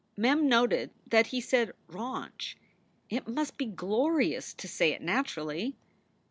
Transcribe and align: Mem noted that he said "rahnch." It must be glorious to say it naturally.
Mem 0.17 0.49
noted 0.49 0.89
that 1.05 1.27
he 1.27 1.39
said 1.39 1.73
"rahnch." 1.87 2.55
It 3.11 3.27
must 3.27 3.55
be 3.55 3.67
glorious 3.67 4.55
to 4.55 4.67
say 4.67 4.93
it 4.93 5.01
naturally. 5.03 5.75